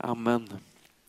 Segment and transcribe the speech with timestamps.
[0.00, 0.48] Amen.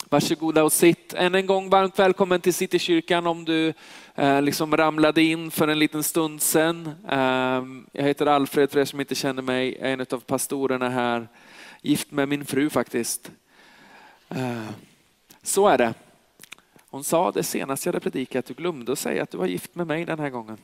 [0.10, 1.14] Varsågoda och sitt.
[1.14, 3.74] Än en gång varmt välkommen till Citykyrkan om du
[4.16, 6.92] eh, liksom ramlade in för en liten stund sedan.
[7.10, 10.90] Eh, jag heter Alfred för er som inte känner mig, jag är en av pastorerna
[10.90, 11.28] här.
[11.82, 13.32] Gift med min fru faktiskt.
[14.30, 14.70] Eh,
[15.44, 15.94] så är det.
[16.90, 19.76] Hon sa det senast jag hade predikat, du glömde att säga att du var gift
[19.76, 20.58] med mig den här gången.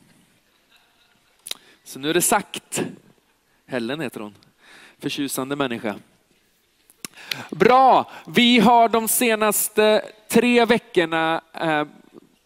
[1.84, 2.82] Så nu är det sagt.
[3.66, 4.34] Helen heter hon.
[4.98, 5.94] Förtjusande människa.
[7.50, 11.84] Bra, vi har de senaste tre veckorna eh,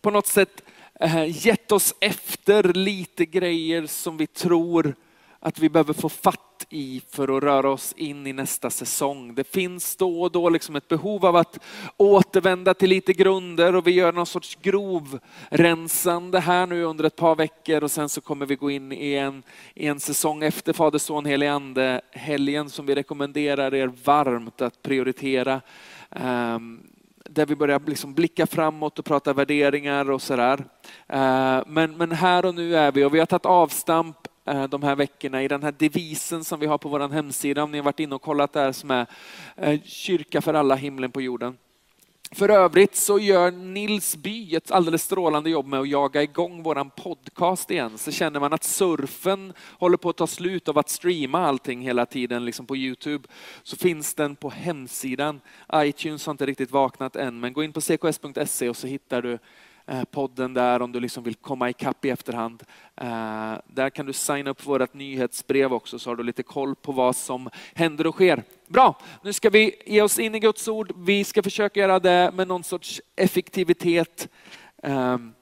[0.02, 0.62] på något sätt
[1.01, 4.95] eh, gett oss efter lite grejer som vi tror
[5.41, 9.35] att vi behöver få fatt i för att röra oss in i nästa säsong.
[9.35, 11.59] Det finns då och då liksom ett behov av att
[11.97, 17.34] återvända till lite grunder och vi gör någon sorts grovrensande här nu under ett par
[17.34, 19.43] veckor och sen så kommer vi gå in i en,
[19.75, 24.83] i en säsong efter Fader, Son, Helig Ande, helgen som vi rekommenderar er varmt att
[24.83, 25.61] prioritera.
[26.11, 26.87] Um,
[27.25, 30.64] där vi börjar liksom blicka framåt och prata värderingar och sådär.
[31.09, 34.17] Ehm, men, men här och nu är vi och vi har tagit avstamp
[34.51, 37.70] Eh, de här veckorna i den här devisen som vi har på vår hemsida, om
[37.70, 39.07] ni har varit inne och kollat där, som är
[39.57, 41.57] eh, kyrka för alla, himlen på jorden.
[42.33, 46.91] För övrigt så gör Nils By ett alldeles strålande jobb med att jaga igång våran
[46.91, 47.98] podcast igen.
[47.98, 52.07] Så känner man att surfen håller på att ta slut av att streama allting hela
[52.07, 53.29] tiden liksom på Youtube,
[53.62, 55.41] så finns den på hemsidan.
[55.75, 59.39] iTunes har inte riktigt vaknat än, men gå in på cks.se och så hittar du
[59.91, 62.62] Eh, podden där om du liksom vill komma ikapp i efterhand.
[62.96, 66.74] Eh, där kan du signa upp för vårt nyhetsbrev också så har du lite koll
[66.74, 68.42] på vad som händer och sker.
[68.68, 70.92] Bra, nu ska vi ge oss in i Guds ord.
[70.96, 74.28] Vi ska försöka göra det med någon sorts effektivitet.
[74.83, 75.33] Ehm,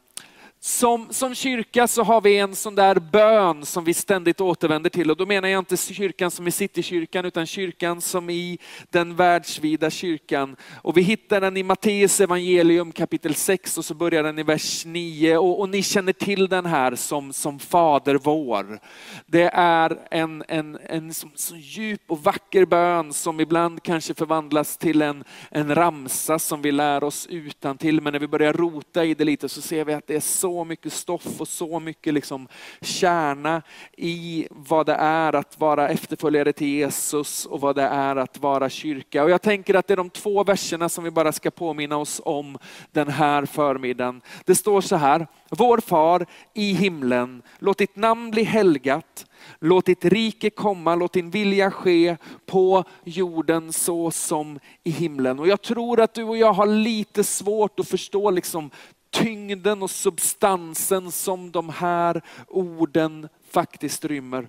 [0.68, 5.10] som, som kyrka så har vi en sån där bön som vi ständigt återvänder till
[5.10, 8.58] och då menar jag inte kyrkan som i Citykyrkan utan kyrkan som i
[8.90, 10.56] den världsvida kyrkan.
[10.82, 14.84] Och vi hittar den i Matteus evangelium kapitel 6 och så börjar den i vers
[14.84, 18.80] 9 och, och ni känner till den här som, som Fader vår.
[19.26, 24.76] Det är en, en, en så, så djup och vacker bön som ibland kanske förvandlas
[24.76, 29.04] till en, en ramsa som vi lär oss utan till men när vi börjar rota
[29.04, 31.80] i det lite så ser vi att det är så så mycket stoff och så
[31.80, 32.48] mycket liksom
[32.80, 33.62] kärna
[33.96, 38.70] i vad det är att vara efterföljare till Jesus och vad det är att vara
[38.70, 39.24] kyrka.
[39.24, 42.20] Och jag tänker att det är de två verserna som vi bara ska påminna oss
[42.24, 42.58] om
[42.92, 44.20] den här förmiddagen.
[44.44, 49.24] Det står så här, vår far i himlen, låt ditt namn bli helgat,
[49.58, 55.38] Låt ditt rike komma, låt din vilja ske på jorden så som i himlen.
[55.38, 58.70] Och jag tror att du och jag har lite svårt att förstå liksom
[59.10, 64.48] tyngden och substansen som de här orden faktiskt rymmer.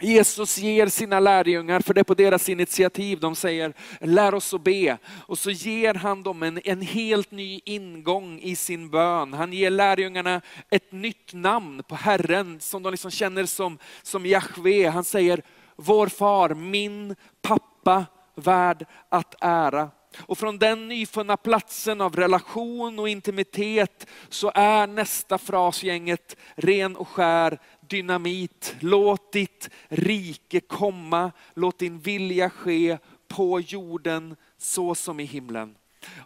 [0.00, 4.64] Jesus ger sina lärjungar, för det är på deras initiativ, de säger lär oss att
[4.64, 4.98] be.
[5.26, 9.32] Och så ger han dem en, en helt ny ingång i sin bön.
[9.32, 14.88] Han ger lärjungarna ett nytt namn på Herren som de liksom känner som, som Jahve.
[14.88, 15.42] Han säger
[15.76, 19.90] vår far, min pappa, värd att ära.
[20.18, 27.08] Och från den nyfunna platsen av relation och intimitet så är nästa frasgänget ren och
[27.08, 28.76] skär dynamit.
[28.80, 35.74] Låt ditt rike komma, låt din vilja ske på jorden så som i himlen.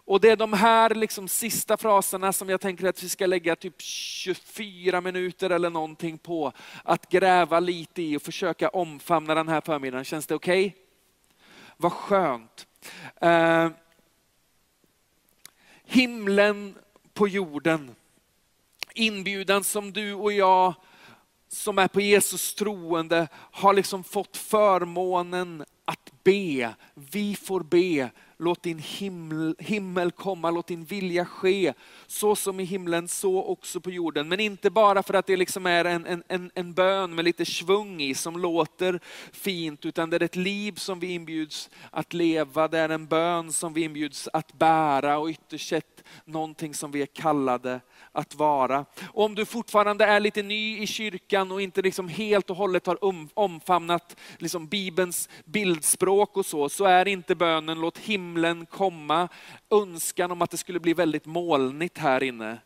[0.05, 3.55] Och det är de här liksom sista fraserna som jag tänker att vi ska lägga
[3.55, 6.51] typ 24 minuter eller någonting på.
[6.83, 10.05] Att gräva lite i och försöka omfamna den här förmiddagen.
[10.05, 10.65] Känns det okej?
[10.65, 10.81] Okay?
[11.77, 12.66] Vad skönt.
[13.21, 13.69] Eh,
[15.83, 16.77] himlen
[17.13, 17.95] på jorden.
[18.93, 20.73] Inbjudan som du och jag
[21.47, 25.65] som är på Jesus troende har liksom fått förmånen
[26.27, 26.73] be.
[26.93, 31.73] Vi får be låt din himmel, himmel komma, låt din vilja ske.
[32.07, 34.27] Så som i himlen, så också på jorden.
[34.27, 38.01] Men inte bara för att det liksom är en, en, en bön med lite svung
[38.01, 38.99] i som låter
[39.31, 42.67] fint, utan det är ett liv som vi inbjuds att leva.
[42.67, 47.01] Det är en bön som vi inbjuds att bära och ytterst sett någonting som vi
[47.01, 47.79] är kallade
[48.17, 48.85] att vara.
[49.11, 52.85] Och om du fortfarande är lite ny i kyrkan och inte liksom helt och hållet
[52.85, 59.29] har um, omfamnat liksom Bibelns bildspråk och så, så är inte bönen låt himlen komma,
[59.71, 62.57] önskan om att det skulle bli väldigt molnigt här inne.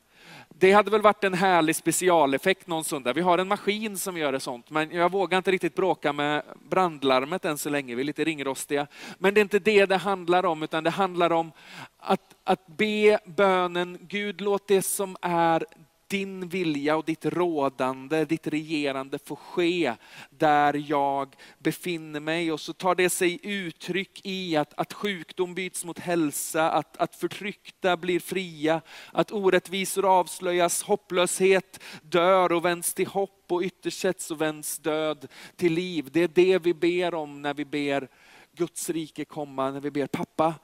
[0.59, 3.13] Det hade väl varit en härlig specialeffekt någon söndag.
[3.13, 6.43] Vi har en maskin som gör det sånt, men jag vågar inte riktigt bråka med
[6.69, 7.95] brandlarmet än så länge.
[7.95, 8.87] Vi är lite ringrostiga.
[9.17, 11.51] Men det är inte det det handlar om, utan det handlar om
[11.97, 15.65] att, att be bönen, Gud låt det som är
[16.11, 19.93] din vilja och ditt rådande, ditt regerande får ske
[20.29, 22.51] där jag befinner mig.
[22.51, 27.15] Och så tar det sig uttryck i att, att sjukdom byts mot hälsa, att, att
[27.15, 28.81] förtryckta blir fria,
[29.13, 35.27] att orättvisor avslöjas, hopplöshet dör och vänds till hopp och ytterst sett så vänds död
[35.55, 36.09] till liv.
[36.11, 38.07] Det är det vi ber om när vi ber
[38.53, 40.55] Guds rike komma, när vi ber pappa,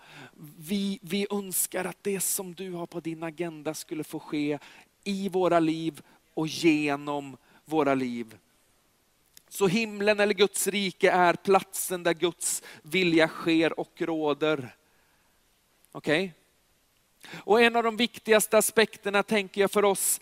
[0.57, 4.59] vi, vi önskar att det som du har på din agenda skulle få ske
[5.07, 6.01] i våra liv
[6.33, 8.37] och genom våra liv.
[9.49, 14.75] Så himlen eller Guds rike är platsen där Guds vilja sker och råder.
[15.91, 16.23] Okej?
[16.23, 16.31] Okay?
[17.43, 20.21] Och en av de viktigaste aspekterna tänker jag för oss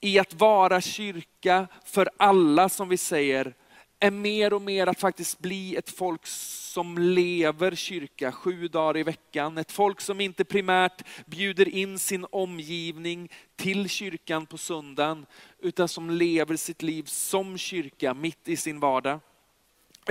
[0.00, 3.54] i att vara kyrka för alla som vi säger,
[4.00, 9.02] är mer och mer att faktiskt bli ett folk som lever kyrka sju dagar i
[9.02, 9.58] veckan.
[9.58, 15.26] Ett folk som inte primärt bjuder in sin omgivning till kyrkan på söndagen,
[15.58, 19.20] utan som lever sitt liv som kyrka mitt i sin vardag.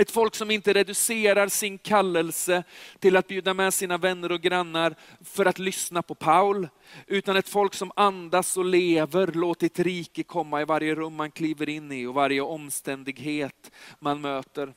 [0.00, 2.62] Ett folk som inte reducerar sin kallelse
[2.98, 6.68] till att bjuda med sina vänner och grannar för att lyssna på Paul,
[7.06, 11.30] utan ett folk som andas och lever, låt ditt rike komma i varje rum man
[11.30, 14.74] kliver in i och varje omständighet man möter.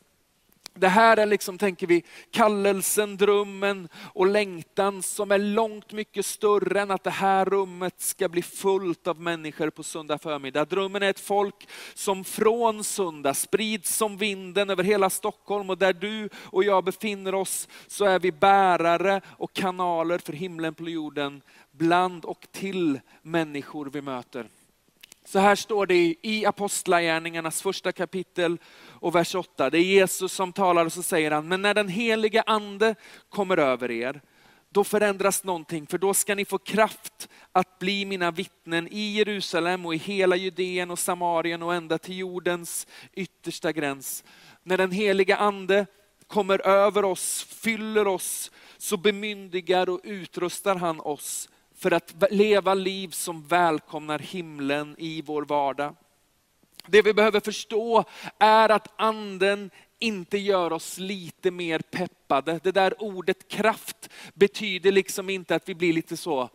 [0.74, 6.82] Det här är liksom, tänker vi, kallelsen, drömmen och längtan som är långt mycket större
[6.82, 10.66] än att det här rummet ska bli fullt av människor på söndag förmiddag.
[10.66, 15.94] Drömmen är ett folk som från söndag sprids som vinden över hela Stockholm och där
[15.94, 21.42] du och jag befinner oss så är vi bärare och kanaler för himlen på jorden
[21.72, 24.48] bland och till människor vi möter.
[25.26, 29.70] Så här står det i Apostlagärningarnas första kapitel och vers 8.
[29.70, 32.96] Det är Jesus som talar och så säger han, men när den helige ande
[33.30, 34.22] kommer över er,
[34.70, 39.86] då förändras någonting, för då ska ni få kraft att bli mina vittnen i Jerusalem
[39.86, 44.24] och i hela Judeen och Samarien och ända till jordens yttersta gräns.
[44.64, 45.86] När den heliga ande
[46.28, 51.50] kommer över oss, fyller oss, så bemyndigar och utrustar han oss
[51.82, 55.96] för att leva liv som välkomnar himlen i vår vardag.
[56.88, 58.04] Det vi behöver förstå
[58.40, 62.60] är att anden inte gör oss lite mer peppade.
[62.64, 66.50] Det där ordet kraft betyder liksom inte att vi blir lite så,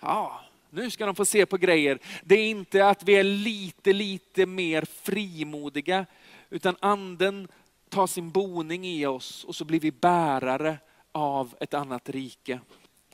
[0.00, 0.40] ja,
[0.70, 1.98] nu ska de få se på grejer.
[2.24, 6.06] Det är inte att vi är lite, lite mer frimodiga,
[6.50, 7.48] utan anden
[7.88, 10.78] tar sin boning i oss och så blir vi bärare
[11.12, 12.60] av ett annat rike.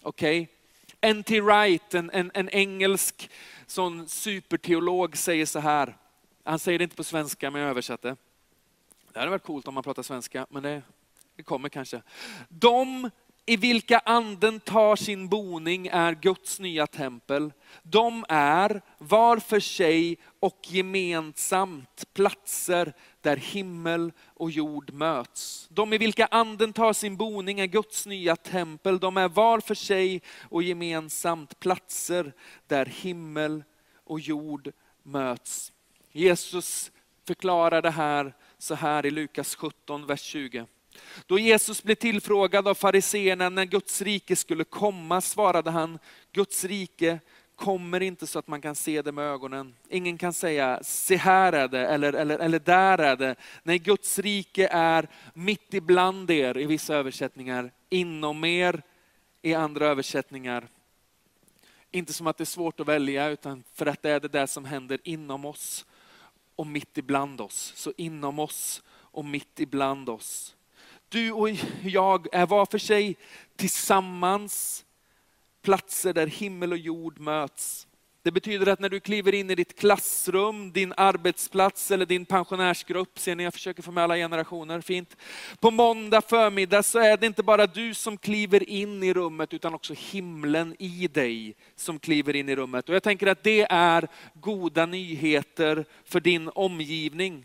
[0.03, 0.43] Okej?
[0.43, 0.58] Okay?
[1.01, 1.41] N.T.
[1.41, 3.31] Wright, en, en, en engelsk
[3.67, 5.97] sån superteolog, säger så här.
[6.45, 8.17] Han säger det inte på svenska, men jag översatte.
[9.13, 10.83] Det hade varit coolt om man pratar svenska, men det,
[11.37, 12.03] det kommer kanske.
[12.49, 13.11] De
[13.49, 17.53] i vilka anden tar sin boning är Guds nya tempel.
[17.83, 25.69] De är var för sig och gemensamt platser där himmel och jord möts.
[25.71, 28.99] De i vilka anden tar sin boning är Guds nya tempel.
[28.99, 32.33] De är var för sig och gemensamt platser
[32.67, 33.65] där himmel
[34.05, 34.73] och jord
[35.03, 35.73] möts.
[36.13, 36.93] Jesus
[37.27, 40.67] förklarar det här så här i Lukas 17, vers 20.
[41.27, 45.99] Då Jesus blev tillfrågad av fariseerna när Guds rike skulle komma svarade han,
[46.33, 47.19] Guds rike
[47.59, 49.75] kommer inte så att man kan se det med ögonen.
[49.89, 53.37] Ingen kan säga, se här är det, eller, eller, eller där är det.
[53.63, 58.83] Nej, Guds rike är mitt ibland er i vissa översättningar, inom er
[59.43, 60.69] i andra översättningar.
[61.91, 64.47] Inte som att det är svårt att välja, utan för att det är det där
[64.47, 65.87] som händer inom oss
[66.57, 67.73] och mitt ibland oss.
[67.77, 70.55] Så inom oss och mitt ibland oss.
[71.09, 71.49] Du och
[71.83, 73.17] jag är var för sig
[73.57, 74.85] tillsammans
[75.63, 77.89] platser där himmel och jord möts.
[78.23, 83.19] Det betyder att när du kliver in i ditt klassrum, din arbetsplats eller din pensionärsgrupp,
[83.19, 85.17] ser ni jag försöker få med alla generationer, fint.
[85.61, 89.75] På måndag förmiddag så är det inte bara du som kliver in i rummet utan
[89.75, 92.89] också himlen i dig som kliver in i rummet.
[92.89, 97.45] Och jag tänker att det är goda nyheter för din omgivning.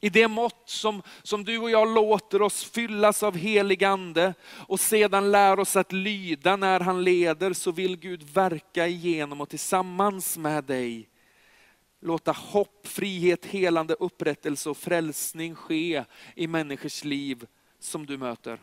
[0.00, 4.80] I det mått som, som du och jag låter oss fyllas av helig ande och
[4.80, 10.38] sedan lär oss att lyda när han leder så vill Gud verka igenom och tillsammans
[10.38, 11.08] med dig
[12.00, 17.46] låta hopp, frihet, helande, upprättelse och frälsning ske i människors liv
[17.78, 18.60] som du möter.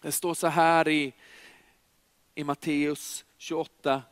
[0.00, 1.12] Det står så här i,
[2.34, 4.02] i Matteus 28,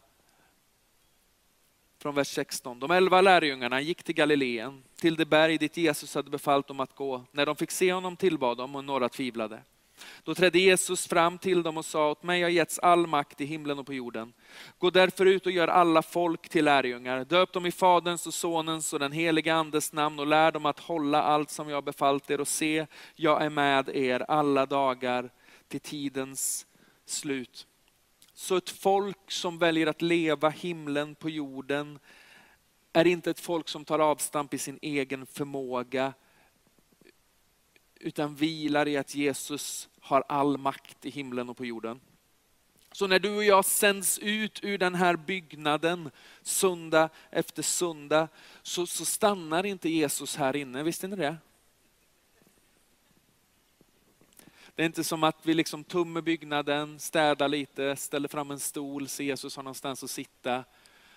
[2.02, 2.80] från vers 16.
[2.80, 6.94] De elva lärjungarna gick till Galileen, till det berg dit Jesus hade befallt dem att
[6.94, 7.25] gå.
[7.32, 9.62] När de fick se honom tillbad de och några tvivlade.
[10.25, 13.44] Då trädde Jesus fram till dem och sa, åt mig har getts all makt i
[13.44, 14.32] himlen och på jorden.
[14.78, 17.25] Gå därför ut och gör alla folk till lärjungar.
[17.25, 20.80] Döp dem i Faderns och Sonens och den helige Andes namn och lär dem att
[20.80, 25.30] hålla allt som jag befallt er och se, jag är med er alla dagar
[25.68, 26.66] till tidens
[27.06, 27.66] slut.
[28.42, 31.99] Så ett folk som väljer att leva himlen på jorden
[32.92, 36.12] är inte ett folk som tar avstamp i sin egen förmåga,
[37.94, 42.00] utan vilar i att Jesus har all makt i himlen och på jorden.
[42.92, 46.11] Så när du och jag sänds ut ur den här byggnaden
[46.42, 48.28] söndag efter söndag
[48.62, 51.37] så, så stannar inte Jesus här inne, visste ni det?
[54.75, 59.09] Det är inte som att vi liksom tummar byggnaden, städar lite, ställer fram en stol,
[59.09, 60.64] ser Jesus har någonstans att sitta.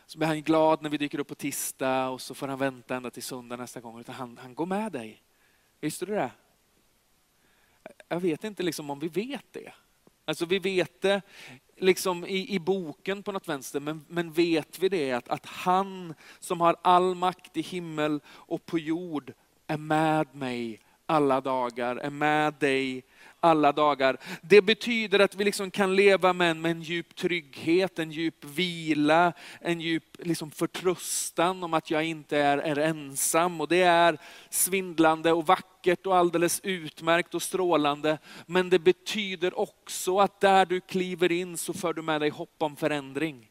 [0.05, 2.95] Så blir han glad när vi dyker upp på tisdag och så får han vänta
[2.95, 3.99] ända till söndag nästa gång.
[3.99, 5.21] Utan han, han går med dig.
[5.81, 6.31] Visste du det?
[8.07, 9.73] Jag vet inte liksom om vi vet det.
[10.25, 11.21] Alltså vi vet det
[11.77, 16.13] liksom i, i boken på något vänster, men, men vet vi det att, att han
[16.39, 19.33] som har all makt i himmel och på jord
[19.67, 23.03] är med mig alla dagar, är med dig
[23.45, 24.17] alla dagar.
[24.41, 28.45] Det betyder att vi liksom kan leva med en, med en djup trygghet, en djup
[28.45, 33.61] vila, en djup liksom förtröstan om att jag inte är, är ensam.
[33.61, 34.17] Och det är
[34.49, 38.17] svindlande och vackert och alldeles utmärkt och strålande.
[38.45, 42.55] Men det betyder också att där du kliver in så för du med dig hopp
[42.57, 43.49] om förändring.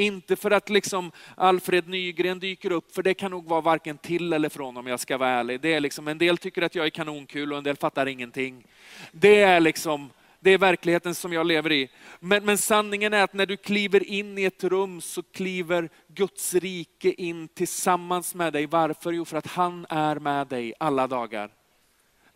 [0.00, 4.32] Inte för att liksom Alfred Nygren dyker upp, för det kan nog vara varken till
[4.32, 5.60] eller från om jag ska vara ärlig.
[5.60, 8.66] Det är liksom, en del tycker att jag är kanonkul och en del fattar ingenting.
[9.12, 10.10] Det är liksom
[10.42, 11.90] det är verkligheten som jag lever i.
[12.20, 16.54] Men, men, sanningen är att när du kliver in i ett rum så kliver Guds
[16.54, 18.66] rike in tillsammans med dig.
[18.66, 19.12] Varför?
[19.12, 21.50] Jo, för att han är med dig alla dagar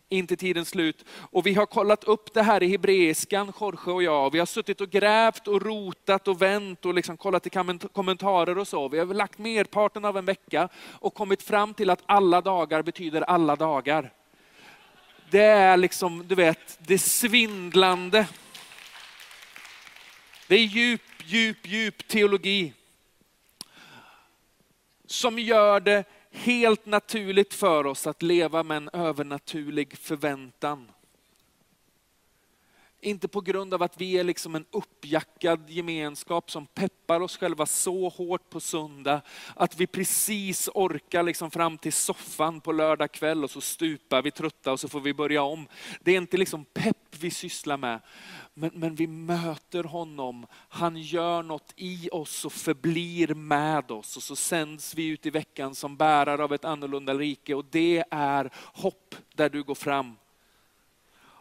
[0.09, 1.05] inte tidens slut.
[1.09, 4.31] Och vi har kollat upp det här i hebreiskan, Jorge och jag.
[4.31, 7.49] Vi har suttit och grävt och rotat och vänt och liksom kollat i
[7.93, 8.87] kommentarer och så.
[8.87, 13.21] Vi har lagt merparten av en vecka och kommit fram till att alla dagar betyder
[13.21, 14.13] alla dagar.
[15.29, 18.27] Det är liksom, du vet, det svindlande.
[20.47, 22.73] Det är djup, djup, djup teologi.
[25.05, 26.03] Som gör det
[26.35, 30.91] helt naturligt för oss att leva med en övernaturlig förväntan.
[33.01, 37.65] Inte på grund av att vi är liksom en uppjackad gemenskap som peppar oss själva
[37.65, 39.21] så hårt på söndag
[39.55, 44.31] att vi precis orkar liksom fram till soffan på lördag kväll och så stupar vi
[44.31, 45.67] trötta och så får vi börja om.
[46.01, 47.99] Det är inte liksom pepp vi sysslar med.
[48.57, 54.17] Men, men vi möter honom, han gör något i oss och förblir med oss.
[54.17, 58.03] Och så sänds vi ut i veckan som bärare av ett annorlunda rike och det
[58.11, 60.15] är hopp där du går fram.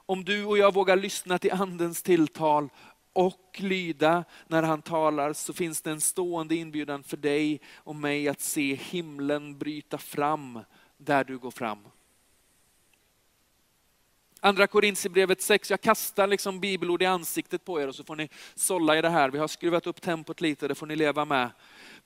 [0.06, 2.68] Om du och jag vågar lyssna till andens tilltal
[3.12, 8.28] och lyda när han talar så finns det en stående inbjudan för dig och mig
[8.28, 10.60] att se himlen bryta fram
[10.96, 11.78] där du går fram.
[14.44, 18.28] Andra Korintierbrevet 6, jag kastar liksom bibelord i ansiktet på er och så får ni
[18.54, 19.30] sålla i det här.
[19.30, 21.50] Vi har skruvat upp tempot lite, det får ni leva med.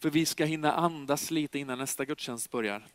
[0.02, 2.86] För vi ska hinna andas lite innan nästa gudstjänst börjar.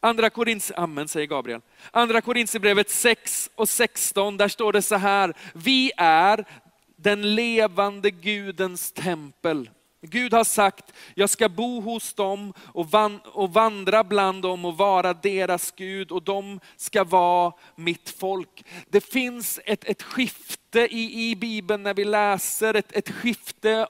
[0.00, 1.60] Andra Korins, amen säger Gabriel.
[1.90, 6.44] Andra Korintierbrevet 6 och 16, där står det så här, vi är
[6.96, 9.70] den levande Gudens tempel.
[10.04, 12.52] Gud har sagt, jag ska bo hos dem
[13.32, 18.64] och, vandra bland dem och vara deras Gud och de ska vara mitt folk.
[18.90, 23.86] Det finns ett, ett skifte i, i Bibeln när vi läser, ett, ett skifte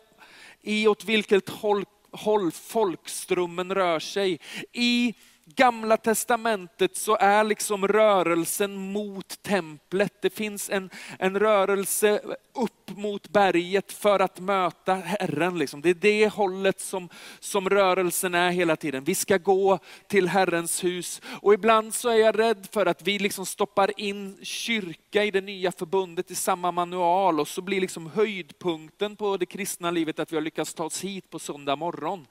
[0.63, 4.41] i åt vilket håll, håll folkströmmen rör sig.
[4.73, 10.13] I gamla testamentet så är liksom rörelsen mot templet.
[10.23, 12.21] Det finns en, en rörelse
[12.55, 15.59] upp mot berget för att möta Herren.
[15.59, 15.83] Liksom.
[15.83, 17.09] Det är det hållet som,
[17.41, 19.05] som rörelsen är hela tiden.
[19.05, 21.21] Vi ska gå till Herrens hus.
[21.41, 25.41] Och ibland så är jag rädd för att vi liksom stoppar in kyrka i det
[25.41, 30.33] nya förbundet i samma manual och så blir liksom höjdpunkten på det kristna livet att
[30.33, 32.27] vi har lyckats ta oss hit på söndag morgon.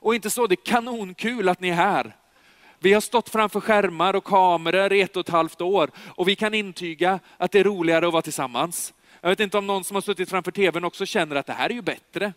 [0.00, 2.16] Och inte så, det är kanonkul att ni är här.
[2.82, 6.36] Vi har stått framför skärmar och kameror i ett och ett halvt år och vi
[6.36, 8.94] kan intyga att det är roligare att vara tillsammans.
[9.20, 11.70] Jag vet inte om någon som har suttit framför tvn också känner att det här
[11.70, 12.32] är ju bättre.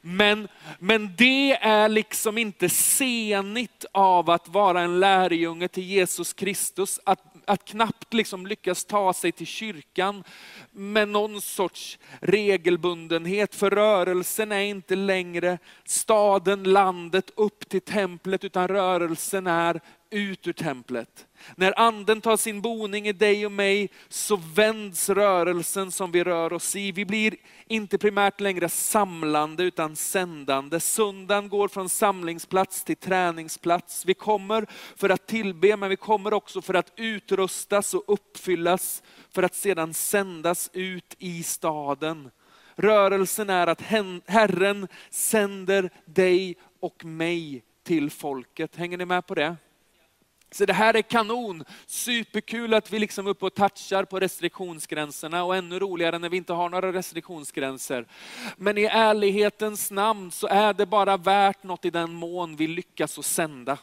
[0.00, 7.00] Men, men det är liksom inte senigt av att vara en lärjunge till Jesus Kristus,
[7.04, 10.24] att, att knappt liksom lyckas ta sig till kyrkan
[10.70, 13.54] med någon sorts regelbundenhet.
[13.54, 19.80] För rörelsen är inte längre staden, landet upp till templet, utan rörelsen är
[20.14, 21.26] ut ur templet.
[21.56, 26.52] När anden tar sin boning i dig och mig så vänds rörelsen som vi rör
[26.52, 26.92] oss i.
[26.92, 30.80] Vi blir inte primärt längre samlande utan sändande.
[30.80, 34.06] Söndagen går från samlingsplats till träningsplats.
[34.06, 34.66] Vi kommer
[34.96, 39.94] för att tillbe men vi kommer också för att utrustas och uppfyllas för att sedan
[39.94, 42.30] sändas ut i staden.
[42.76, 43.82] Rörelsen är att
[44.26, 48.76] Herren sänder dig och mig till folket.
[48.76, 49.56] Hänger ni med på det?
[50.54, 55.44] Så det här är kanon, superkul att vi liksom är uppe och touchar på restriktionsgränserna
[55.44, 58.06] och ännu roligare när vi inte har några restriktionsgränser.
[58.56, 63.18] Men i ärlighetens namn så är det bara värt något i den mån vi lyckas
[63.18, 63.78] att sända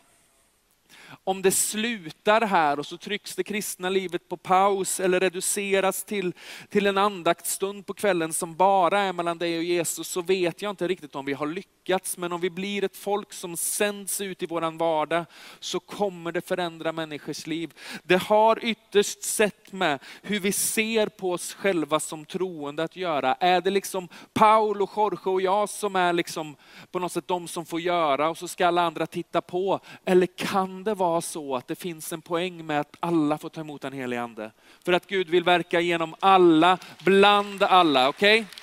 [1.24, 6.34] om det slutar här och så trycks det kristna livet på paus eller reduceras till,
[6.70, 10.70] till en andaktsstund på kvällen som bara är mellan dig och Jesus, så vet jag
[10.70, 11.81] inte riktigt om vi har lyckats.
[12.18, 15.26] Men om vi blir ett folk som sänds ut i våran vardag,
[15.60, 17.74] så kommer det förändra människors liv.
[18.04, 23.34] Det har ytterst sett med hur vi ser på oss själva som troende att göra.
[23.40, 26.56] Är det liksom Paul och Jorge och jag som är liksom
[26.92, 29.80] på något sätt de som får göra och så ska alla andra titta på?
[30.06, 33.62] Eller kan det vara så att det finns en poäng med att alla får ta
[33.62, 34.52] emot den helige Ande.
[34.86, 38.10] För att Gud vill verka genom alla, bland alla.
[38.10, 38.40] Okej?
[38.40, 38.61] Okay?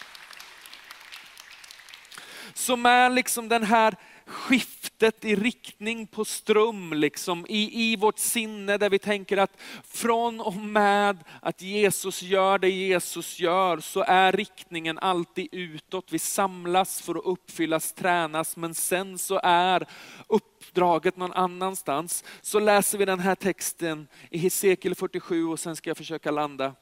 [2.59, 3.97] Som är liksom den här
[4.27, 10.41] skiftet i riktning på ström, liksom, i, i vårt sinne där vi tänker att från
[10.41, 16.13] och med att Jesus gör det Jesus gör så är riktningen alltid utåt.
[16.13, 19.87] Vi samlas för att uppfyllas, tränas, men sen så är
[20.27, 22.25] uppdraget någon annanstans.
[22.41, 26.75] Så läser vi den här texten i Hesekiel 47 och sen ska jag försöka landa.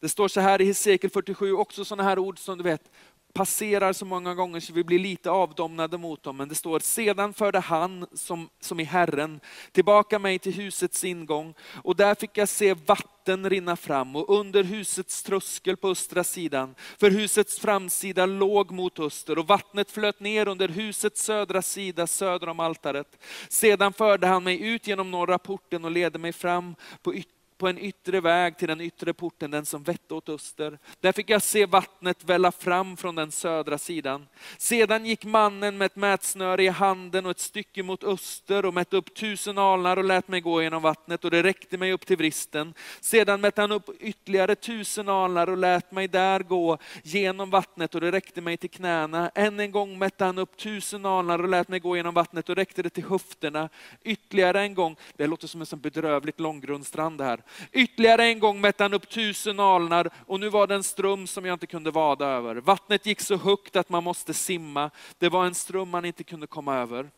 [0.00, 2.90] Det står så här i Hesekiel 47, också sådana här ord som du vet,
[3.36, 6.36] passerar så många gånger så vi blir lite avdomnade mot dem.
[6.36, 9.40] Men det står, sedan förde han, som, som i Herren,
[9.72, 14.64] tillbaka mig till husets ingång och där fick jag se vatten rinna fram och under
[14.64, 20.48] husets tröskel på östra sidan, för husets framsida låg mot öster och vattnet flöt ner
[20.48, 23.22] under husets södra sida söder om altaret.
[23.48, 27.68] Sedan förde han mig ut genom norra porten och ledde mig fram på ytterligare på
[27.68, 30.78] en yttre väg till den yttre porten, den som vette åt öster.
[31.00, 34.26] Där fick jag se vattnet välla fram från den södra sidan.
[34.58, 38.96] Sedan gick mannen med ett mätsnöre i handen och ett stycke mot öster och mätte
[38.96, 42.16] upp tusen alnar och lät mig gå genom vattnet och det räckte mig upp till
[42.16, 42.74] vristen.
[43.00, 48.00] Sedan mätte han upp ytterligare tusen alnar och lät mig där gå genom vattnet och
[48.00, 49.30] det räckte mig till knäna.
[49.34, 52.56] Än en gång mätte han upp tusen alnar och lät mig gå genom vattnet och
[52.56, 53.68] räckte det till höfterna.
[54.04, 57.40] Ytterligare en gång, det låter som en sån bedrövligt långgrundstrand här.
[57.72, 61.44] Ytterligare en gång mätte han upp tusen alnar och nu var det en ström som
[61.44, 62.54] jag inte kunde vada över.
[62.54, 64.90] Vattnet gick så högt att man måste simma.
[65.18, 67.10] Det var en ström man inte kunde komma över.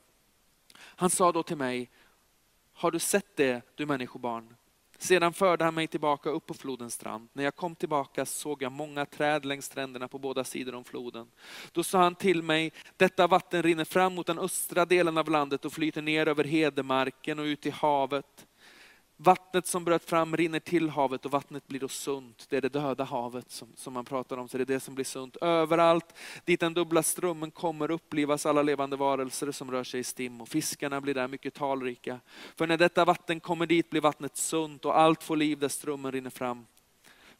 [0.78, 1.90] Han sa då till mig,
[2.74, 4.54] har du sett det du människobarn?
[5.00, 7.28] Sedan förde han mig tillbaka upp på flodens strand.
[7.32, 11.26] När jag kom tillbaka såg jag många träd längs stränderna på båda sidor om floden.
[11.72, 15.64] Då sa han till mig, detta vatten rinner fram mot den östra delen av landet
[15.64, 18.46] och flyter ner över hedemarken och ut i havet.
[19.20, 22.46] Vattnet som bröt fram rinner till havet och vattnet blir då sunt.
[22.48, 24.94] Det är det döda havet som, som man pratar om, så det är det som
[24.94, 25.36] blir sunt.
[25.36, 30.40] Överallt dit den dubbla strömmen kommer upplivas alla levande varelser som rör sig i stim
[30.40, 32.20] och fiskarna blir där mycket talrika.
[32.56, 36.12] För när detta vatten kommer dit blir vattnet sunt och allt får liv där strömmen
[36.12, 36.66] rinner fram.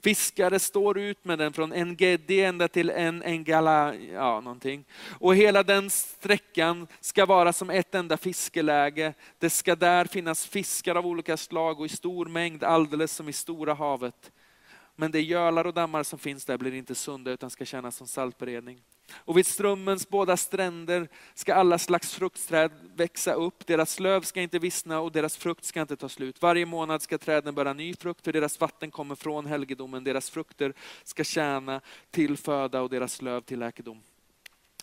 [0.02, 4.84] Fiskare står ut med den från en Engedi ända till en Engala, ja någonting.
[5.20, 9.14] Och hela den sträckan ska vara som ett enda fiskeläge.
[9.38, 13.32] Det ska där finnas fiskar av olika slag och i stor mängd, alldeles som i
[13.32, 14.32] Stora havet.
[14.96, 18.06] Men de gölar och dammar som finns där blir inte sunda utan ska tjäna som
[18.06, 18.80] saltberedning.
[19.14, 23.66] Och vid strömmens båda stränder ska alla slags fruktträd växa upp.
[23.66, 26.42] Deras löv ska inte vissna och deras frukt ska inte ta slut.
[26.42, 30.04] Varje månad ska träden bära ny frukt, för deras vatten kommer från helgedomen.
[30.04, 30.72] Deras frukter
[31.04, 34.02] ska tjäna till föda och deras löv till läkedom.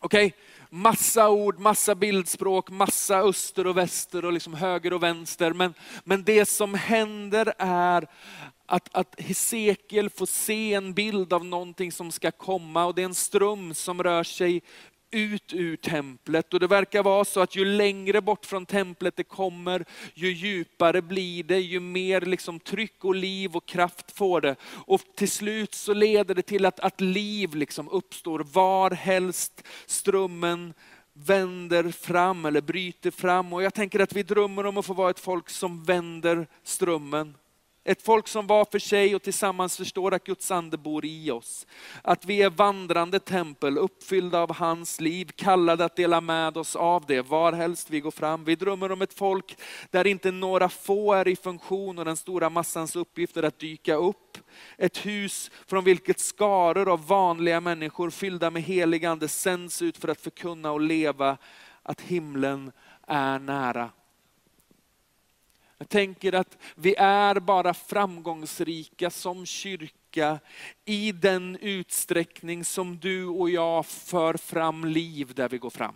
[0.01, 0.39] Okej, okay.
[0.69, 5.53] massa ord, massa bildspråk, massa öster och väster och liksom höger och vänster.
[5.53, 8.08] Men, men det som händer är
[8.65, 13.05] att, att Hesekiel får se en bild av någonting som ska komma och det är
[13.05, 14.62] en ström som rör sig
[15.15, 16.54] ut ur templet.
[16.54, 21.01] Och det verkar vara så att ju längre bort från templet det kommer, ju djupare
[21.01, 24.56] blir det, ju mer liksom tryck och liv och kraft får det.
[24.65, 30.73] Och till slut så leder det till att, att liv liksom uppstår var helst strömmen
[31.13, 33.54] vänder fram eller bryter fram.
[33.54, 37.36] Och jag tänker att vi drömmer om att få vara ett folk som vänder strömmen
[37.88, 41.67] ett folk som var för sig och tillsammans förstår att Guds ande bor i oss.
[42.02, 47.06] Att vi är vandrande tempel, uppfyllda av hans liv, kallade att dela med oss av
[47.06, 48.43] det, varhelst vi går fram.
[48.43, 49.58] Vi drömmer om ett folk
[49.91, 53.95] där inte några få är i funktion och den stora massans uppgift är att dyka
[53.95, 54.38] upp.
[54.78, 60.08] Ett hus från vilket skaror av vanliga människor fyllda med helig ande sänds ut för
[60.08, 61.38] att förkunna och leva
[61.84, 62.71] att himlen
[63.08, 63.89] är nära.
[65.77, 70.39] Jag tänker att vi är bara framgångsrika som kyrka
[70.85, 75.95] i den utsträckning som du och jag för fram liv där vi går fram.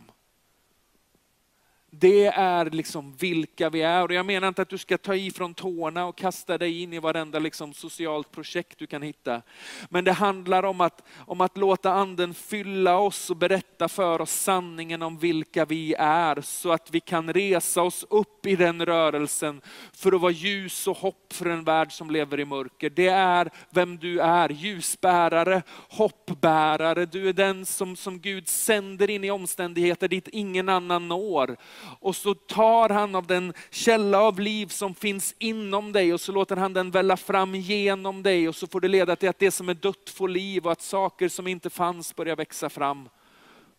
[1.91, 4.04] Det är liksom vilka vi är.
[4.04, 6.93] Och jag menar inte att du ska ta i från tårna och kasta dig in
[6.93, 9.41] i varenda liksom socialt projekt du kan hitta.
[9.89, 14.32] Men det handlar om att, om att låta anden fylla oss och berätta för oss
[14.32, 16.41] sanningen om vilka vi är.
[16.41, 19.62] Så att vi kan resa oss upp i den rörelsen
[19.93, 22.89] för att vara ljus och hopp för en värld som lever i mörker.
[22.89, 27.06] Det är vem du är, ljusbärare, hoppbärare.
[27.06, 31.58] Du är den som, som Gud sänder in i omständigheter dit ingen annan når.
[31.81, 36.31] Och så tar han av den källa av liv som finns inom dig och så
[36.31, 39.51] låter han den välla fram genom dig och så får det leda till att det
[39.51, 43.09] som är dött får liv och att saker som inte fanns börjar växa fram.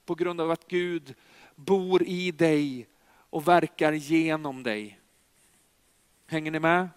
[0.05, 1.15] På grund av att Gud
[1.55, 2.87] bor i dig
[3.31, 5.01] och verkar genom dig.
[6.27, 6.89] Hänger ni med?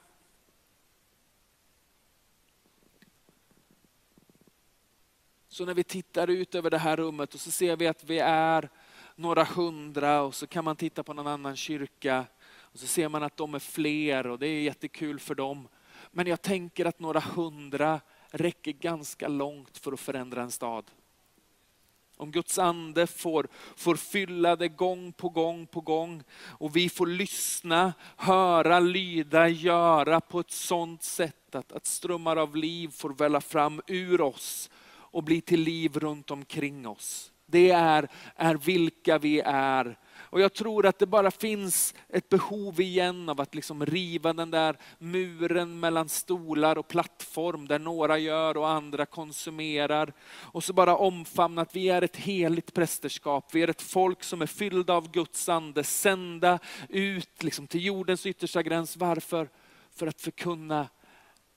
[5.54, 8.20] Så när vi tittar ut över det här rummet och så ser vi att vi
[8.20, 8.70] är
[9.24, 13.24] några hundra och så kan man titta på någon annan kyrka och så ser man
[13.24, 15.68] att de är fler och det är jättekul för dem.
[16.12, 20.92] Men jag tänker att några hundra räcker ganska långt för att förändra en stad.
[22.18, 27.08] Om Guds ande får, får fylla det gång på gång på gång och vi får
[27.08, 33.42] lyssna, höra, lyda, göra på ett sådant sätt att, att strömmar av liv får välla
[33.42, 37.33] fram ur oss och bli till liv runt omkring oss.
[37.46, 39.98] Det är, är vilka vi är.
[40.34, 44.52] Och jag tror att det bara finns ett behov igen av att liksom riva den
[44.52, 50.14] där muren mellan stolar och plattform där några gör och andra konsumerar.
[50.30, 53.50] Och så bara omfamna att vi är ett heligt prästerskap.
[53.56, 58.26] Vi är ett folk som är fyllda av Guds ande, sända ut liksom till jordens
[58.26, 58.98] yttersta gräns.
[58.98, 59.50] Varför?
[59.96, 60.88] För att förkunna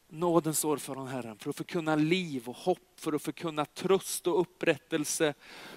[0.08, 4.40] nådens år från Herren, för att förkunna liv och hopp, för att förkunna tröst och
[4.40, 5.34] upprättelse,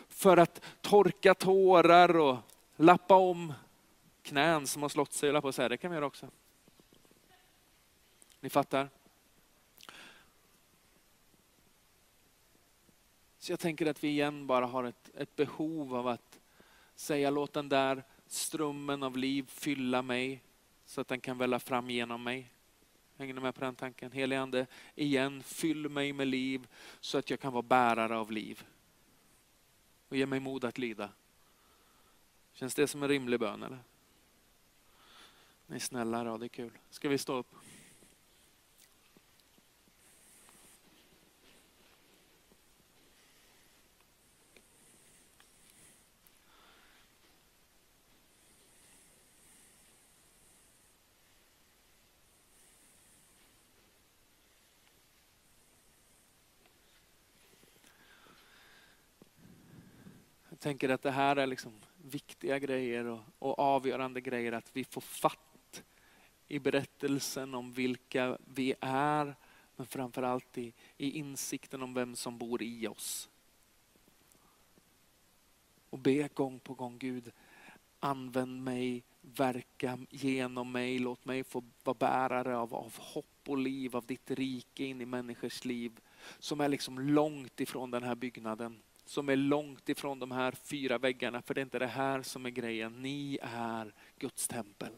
[0.07, 2.37] för att torka tårar och
[2.75, 3.53] lappa om
[4.21, 5.69] knän som har slått sig, på så här.
[5.69, 6.27] det kan vi göra också.
[8.39, 8.89] Ni fattar?
[13.39, 16.39] Så jag tänker att vi igen bara har ett, ett behov av att
[16.95, 20.43] säga låt den där strömmen av liv fylla mig
[20.85, 22.53] så att den kan välla fram genom mig.
[23.19, 24.11] Hänger ni med på den tanken?
[24.11, 26.67] Helige Ande, igen, fyll mig med liv
[26.99, 28.63] så att jag kan vara bärare av liv.
[30.09, 31.09] Och ge mig mod att lida.
[32.53, 33.79] Känns det som en rimlig bön eller?
[35.67, 36.71] Ni är snälla, då, det är kul.
[36.89, 37.55] Ska vi stå upp?
[60.59, 65.01] Tänker att det här är liksom viktiga grejer och, och avgörande grejer, att vi får
[65.01, 65.83] fatt
[66.47, 69.35] i berättelsen om vilka vi är,
[69.75, 73.29] men framförallt i, i insikten om vem som bor i oss.
[75.89, 77.31] Och be gång på gång, Gud,
[77.99, 83.95] använd mig, verka genom mig, låt mig få vara bärare av, av hopp och liv,
[83.95, 85.99] av ditt rike in i människors liv
[86.39, 90.97] som är liksom långt ifrån den här byggnaden som är långt ifrån de här fyra
[90.97, 93.01] väggarna, för det är inte det här som är grejen.
[93.01, 94.91] Ni är Guds tempel.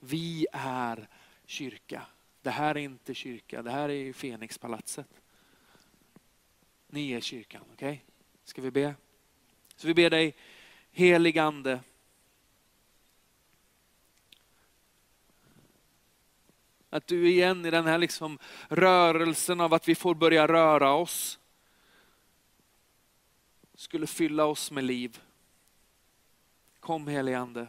[0.00, 1.08] Vi är
[1.46, 2.02] kyrka.
[2.42, 5.06] Det här är inte kyrka, det här är Fenixpalatset.
[6.86, 7.88] Ni är kyrkan, okej?
[7.88, 7.98] Okay?
[8.44, 8.94] Ska vi be?
[9.76, 10.34] Så vi ber dig,
[10.90, 11.80] helig ande,
[16.90, 21.38] Att du igen i den här liksom rörelsen av att vi får börja röra oss
[23.74, 25.20] skulle fylla oss med liv.
[26.80, 27.68] Kom helige Ande.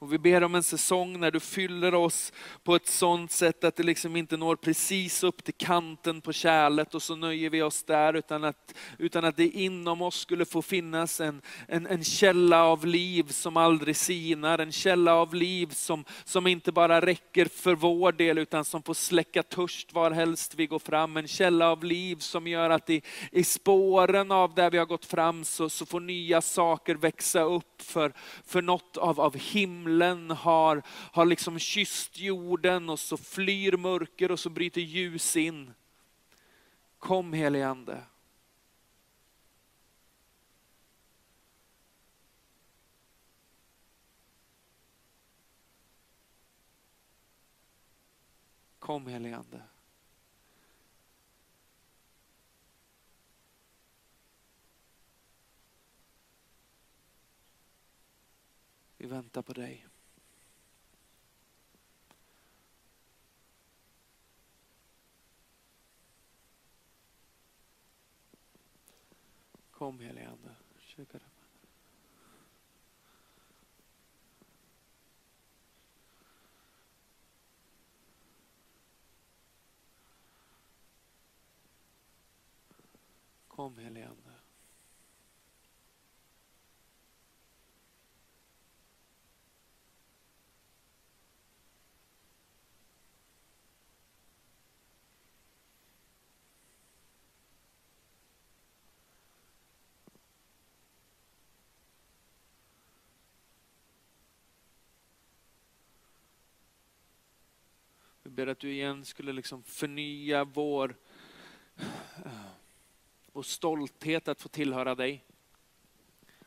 [0.00, 2.32] Och vi ber om en säsong när du fyller oss
[2.64, 6.94] på ett sånt sätt att det liksom inte når precis upp till kanten på kärlet
[6.94, 10.62] och så nöjer vi oss där, utan att, utan att det inom oss skulle få
[10.62, 16.04] finnas en, en, en källa av liv som aldrig sinar, en källa av liv som,
[16.24, 20.66] som inte bara räcker för vår del, utan som får släcka törst var helst vi
[20.66, 21.16] går fram.
[21.16, 25.04] En källa av liv som gör att i, i spåren av där vi har gått
[25.04, 28.12] fram så, så får nya saker växa upp för,
[28.44, 34.30] för något av, av himlen himlen har, har liksom kysst jorden och så flyr mörker
[34.30, 35.74] och så bryter ljus in.
[36.98, 38.02] Kom helige Ande.
[48.78, 49.67] Kom helige Ande.
[59.08, 59.86] Väntar på dig.
[69.70, 70.54] Kom helige Ande.
[83.48, 84.27] Kom helige Ande.
[108.38, 110.96] Ber att du igen skulle liksom förnya vår,
[113.32, 115.24] vår stolthet att få tillhöra dig.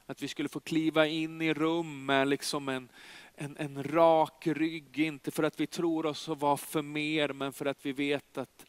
[0.05, 2.89] Att vi skulle få kliva in i rum med liksom en,
[3.35, 7.53] en, en rak rygg, inte för att vi tror oss att vara för mer, men
[7.53, 8.65] för att vi vet att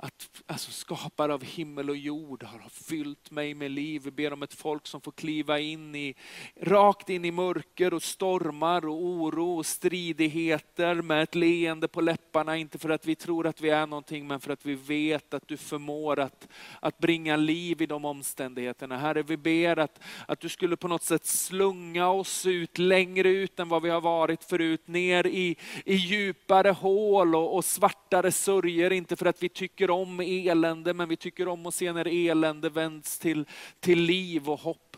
[0.00, 4.02] att alltså, skapare av himmel och jord har fyllt mig med liv.
[4.04, 6.14] Vi ber om ett folk som får kliva in i,
[6.60, 12.56] rakt in i mörker och stormar och oro och stridigheter med ett leende på läpparna.
[12.56, 15.48] Inte för att vi tror att vi är någonting, men för att vi vet att
[15.48, 16.48] du förmår att,
[16.80, 18.98] att bringa liv i de omständigheterna.
[18.98, 23.60] Herre, vi ber att, att du skulle på något sätt slunga oss ut, längre ut
[23.60, 28.92] än vad vi har varit förut, ner i, i djupare hål och, och svartare sörjer.
[28.92, 32.28] Inte för att vi tycker tycker om elände, men vi tycker om att se när
[32.28, 33.46] elände vänds till,
[33.80, 34.96] till liv och hopp.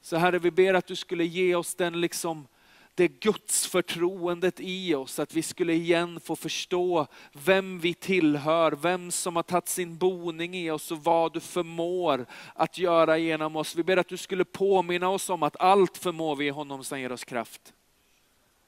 [0.00, 2.46] Så Herre, vi ber att du skulle ge oss den liksom,
[2.94, 9.10] det Guds förtroendet i oss, att vi skulle igen få förstå vem vi tillhör, vem
[9.10, 13.76] som har tagit sin boning i oss och vad du förmår att göra genom oss.
[13.76, 17.00] Vi ber att du skulle påminna oss om att allt förmår vi i honom som
[17.00, 17.72] ger oss kraft.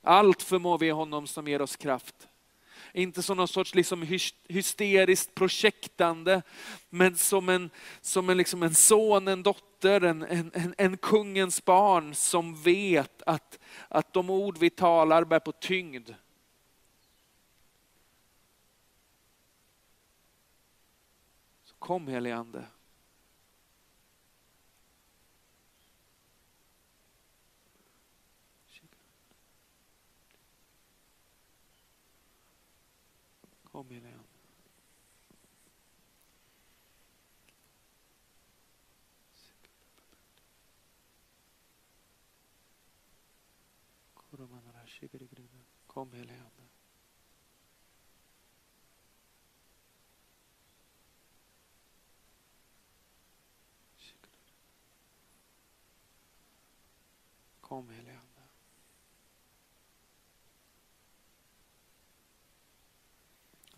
[0.02, 2.28] Allt förmår vi i honom som ger oss kraft.
[2.96, 4.02] Inte som någon sorts liksom
[4.48, 6.42] hysteriskt projektande,
[6.90, 12.14] men som en, som en, liksom en son, en dotter, en, en, en kungens barn
[12.14, 16.10] som vet att, att de ord vi talar bär på tyngd.
[21.64, 22.64] Så kom helige Ande.
[33.74, 34.20] Kom igen.
[45.86, 46.68] Kom helige Ande.
[57.60, 58.34] Kom helige Ande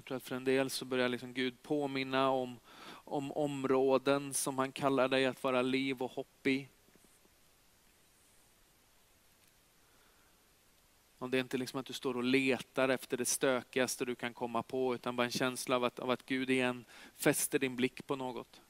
[0.06, 4.72] tror att för en del så börjar liksom Gud påminna om, om områden som han
[4.72, 6.68] kallar dig att vara liv och hopp i.
[11.18, 14.34] Och det är inte liksom att du står och letar efter det stökigaste du kan
[14.34, 16.84] komma på, utan bara en känsla av att, av att Gud igen
[17.16, 18.60] fäster din blick på något.